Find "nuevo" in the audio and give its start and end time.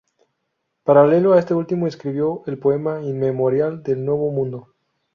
4.03-4.31